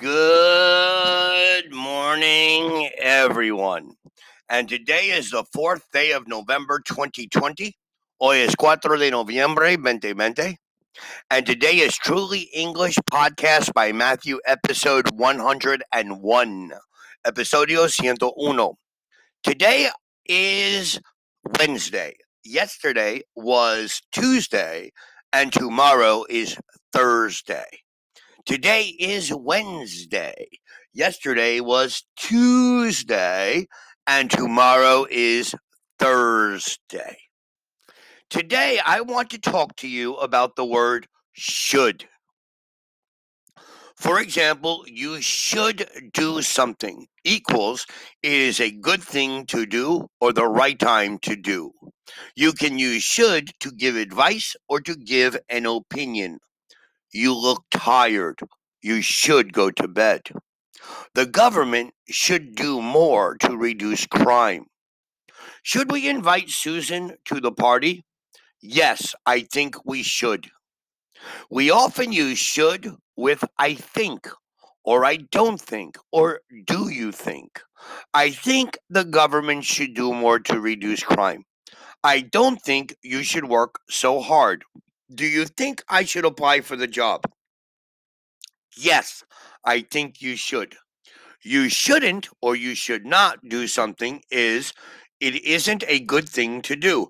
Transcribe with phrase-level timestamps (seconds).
[0.00, 3.96] Good morning, everyone.
[4.48, 7.76] And today is the fourth day of November 2020.
[8.18, 10.56] Hoy es 4 de noviembre 2020.
[11.30, 16.72] And today is Truly English Podcast by Matthew, episode 101.
[17.26, 18.72] Episodio 101.
[19.42, 19.90] Today
[20.24, 20.98] is
[21.58, 22.16] Wednesday.
[22.42, 24.92] Yesterday was Tuesday,
[25.34, 26.56] and tomorrow is
[26.90, 27.66] Thursday.
[28.46, 30.48] Today is Wednesday.
[30.94, 33.66] Yesterday was Tuesday,
[34.06, 35.54] and tomorrow is
[35.98, 37.18] Thursday.
[38.30, 42.08] Today, I want to talk to you about the word should.
[43.96, 47.86] For example, you should do something equals
[48.22, 51.72] it is a good thing to do or the right time to do.
[52.34, 56.38] You can use should to give advice or to give an opinion.
[57.12, 58.40] You look tired.
[58.82, 60.30] You should go to bed.
[61.14, 64.66] The government should do more to reduce crime.
[65.62, 68.04] Should we invite Susan to the party?
[68.62, 70.50] Yes, I think we should.
[71.50, 74.28] We often use should with I think,
[74.84, 77.60] or I don't think, or do you think?
[78.14, 81.44] I think the government should do more to reduce crime.
[82.02, 84.64] I don't think you should work so hard.
[85.12, 87.24] Do you think I should apply for the job?
[88.76, 89.24] Yes,
[89.64, 90.76] I think you should.
[91.42, 94.72] You shouldn't or you should not do something is
[95.18, 97.08] it isn't a good thing to do.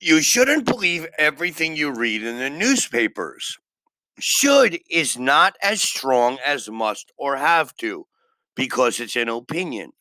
[0.00, 3.56] You shouldn't believe everything you read in the newspapers.
[4.18, 8.06] Should is not as strong as must or have to
[8.54, 9.92] because it's an opinion.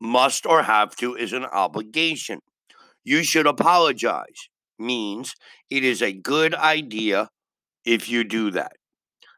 [0.00, 2.40] Must or have to is an obligation.
[3.04, 4.48] You should apologize
[4.82, 5.34] means
[5.70, 7.30] it is a good idea
[7.84, 8.72] if you do that.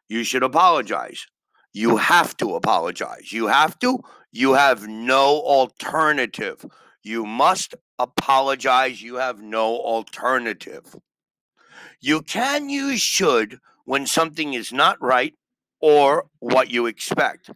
[0.09, 1.27] You should apologize.
[1.73, 3.33] You have to apologize.
[3.33, 4.01] You have to.
[4.33, 6.65] You have no alternative.
[7.03, 9.03] You must apologize.
[9.03, 10.97] You have no alternative.
[12.01, 15.35] You can use should when something is not right
[15.81, 17.51] or what you expect.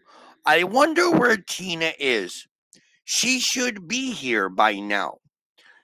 [0.45, 2.47] I wonder where Tina is.
[3.05, 5.19] She should be here by now.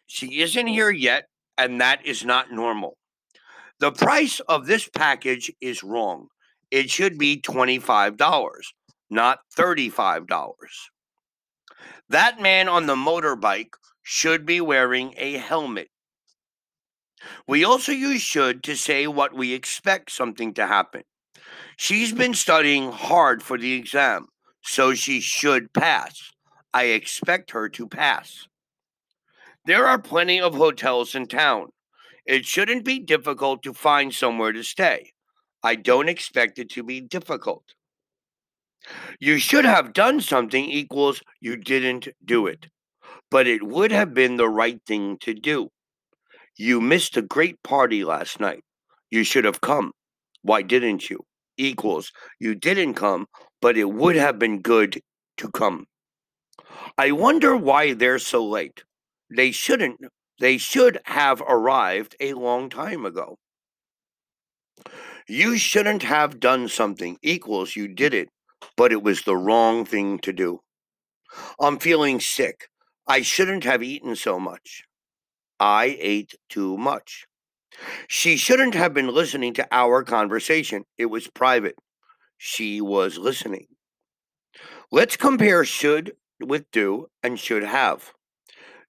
[0.07, 2.97] She isn't here yet, and that is not normal.
[3.81, 6.29] The price of this package is wrong.
[6.71, 8.17] It should be $25,
[9.11, 10.27] not $35.
[12.09, 15.89] That man on the motorbike should be wearing a helmet.
[17.47, 21.03] We also use should to say what we expect something to happen.
[21.77, 24.27] She's been studying hard for the exam,
[24.63, 26.33] so she should pass.
[26.73, 28.47] I expect her to pass.
[29.67, 31.69] There are plenty of hotels in town.
[32.27, 35.13] It shouldn't be difficult to find somewhere to stay.
[35.63, 37.65] I don't expect it to be difficult.
[39.19, 42.67] You should have done something equals you didn't do it,
[43.31, 45.71] but it would have been the right thing to do.
[46.59, 48.63] You missed a great party last night.
[49.11, 49.93] You should have come.
[50.43, 51.21] Why didn't you?
[51.57, 53.27] Equals you didn't come,
[53.63, 55.01] but it would have been good
[55.39, 55.87] to come.
[56.99, 58.85] I wonder why they're so late.
[59.37, 60.01] They shouldn't,
[60.41, 63.39] they should have arrived a long time ago.
[65.29, 68.29] You shouldn't have done something equals you did it,
[68.77, 70.61] but it was the wrong thing to do.
[71.61, 72.69] I'm feeling sick.
[73.07, 74.85] I shouldn't have eaten so much.
[75.59, 77.27] I ate too much.
[78.09, 80.85] She shouldn't have been listening to our conversation.
[80.97, 81.77] It was private.
[82.39, 83.67] She was listening.
[84.93, 88.14] Let's compare should with do and should have.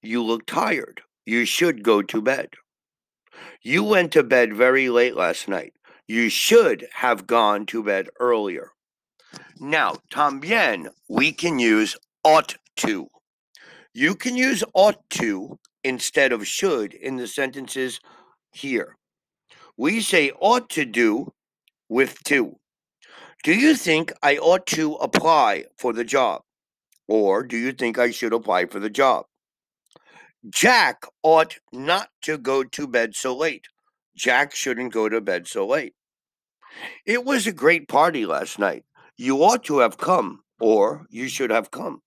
[0.05, 1.01] You look tired.
[1.25, 2.49] You should go to bed.
[3.61, 5.73] You went to bed very late last night.
[6.07, 8.71] You should have gone to bed earlier.
[9.59, 13.07] Now, también, we can use ought to.
[13.93, 17.99] You can use ought to instead of should in the sentences
[18.51, 18.97] here.
[19.77, 21.33] We say ought to do
[21.89, 22.57] with to.
[23.43, 26.41] Do you think I ought to apply for the job?
[27.07, 29.25] Or do you think I should apply for the job?
[30.49, 33.65] Jack ought not to go to bed so late.
[34.15, 35.95] Jack shouldn't go to bed so late.
[37.05, 38.83] It was a great party last night.
[39.17, 42.01] You ought to have come, or you should have come.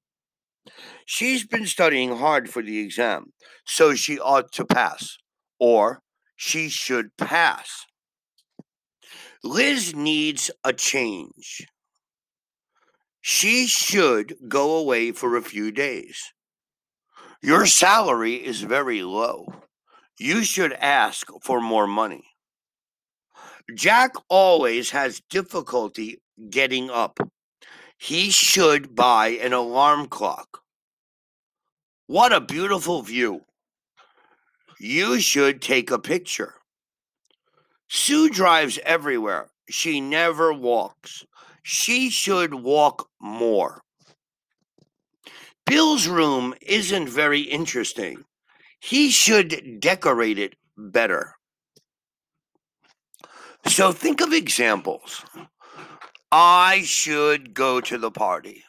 [1.04, 3.32] She's been studying hard for the exam,
[3.64, 5.16] so she ought to pass,
[5.58, 6.02] or
[6.36, 7.86] she should pass.
[9.42, 11.66] Liz needs a change.
[13.20, 16.32] She should go away for a few days.
[17.42, 19.46] Your salary is very low.
[20.18, 22.24] You should ask for more money.
[23.74, 26.20] Jack always has difficulty
[26.50, 27.20] getting up.
[27.96, 30.62] He should buy an alarm clock.
[32.06, 33.42] What a beautiful view.
[34.80, 36.54] You should take a picture.
[37.88, 39.50] Sue drives everywhere.
[39.70, 41.24] She never walks.
[41.62, 43.82] She should walk more.
[45.68, 48.24] Bill's room isn't very interesting.
[48.80, 51.34] He should decorate it better.
[53.66, 55.24] So think of examples.
[56.32, 58.64] I should go to the party.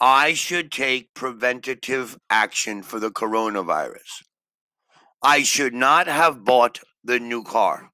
[0.00, 4.24] I should take preventative action for the coronavirus.
[5.22, 7.90] I should not have bought the new car.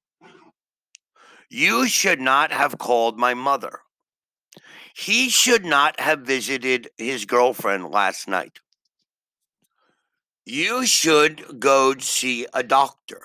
[1.49, 3.81] You should not have called my mother.
[4.97, 8.61] He should not have visited his girlfriend last night.
[10.43, 13.21] You should go see a doctor.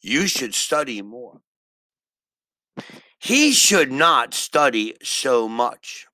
[0.00, 1.40] You should study more.
[3.18, 6.06] He should not study so much.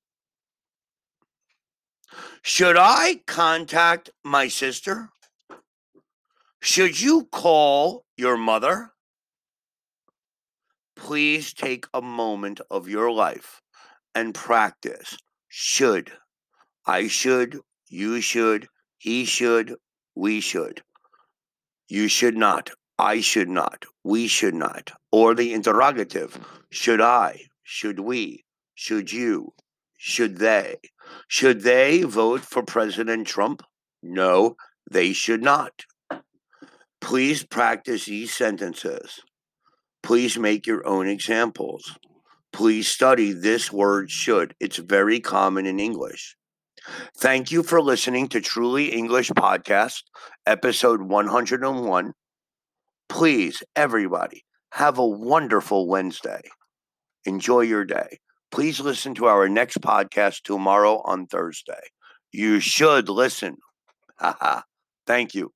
[2.40, 5.10] Should I contact my sister?
[6.62, 8.92] Should you call your mother?
[10.96, 13.60] Please take a moment of your life
[14.16, 16.10] and practice should.
[16.86, 17.60] I should,
[17.90, 18.66] you should,
[18.96, 19.74] he should,
[20.14, 20.82] we should.
[21.86, 24.92] You should not, I should not, we should not.
[25.12, 26.38] Or the interrogative
[26.70, 29.52] should I, should we, should you,
[29.98, 30.78] should they.
[31.28, 33.62] Should they vote for President Trump?
[34.02, 34.56] No,
[34.90, 35.84] they should not.
[37.02, 39.20] Please practice these sentences.
[40.02, 41.98] Please make your own examples.
[42.56, 44.54] Please study this word should.
[44.60, 46.38] It's very common in English.
[47.18, 50.04] Thank you for listening to Truly English Podcast,
[50.46, 52.12] episode 101.
[53.10, 56.40] Please, everybody, have a wonderful Wednesday.
[57.26, 58.20] Enjoy your day.
[58.50, 61.82] Please listen to our next podcast tomorrow on Thursday.
[62.32, 63.58] You should listen.
[64.18, 64.62] Haha.
[65.06, 65.52] Thank you.